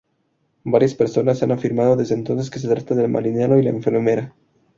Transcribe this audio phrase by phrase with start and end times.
[0.63, 4.33] Varias personas han afirmado desde entonces que se trata del marinero y la enfermera.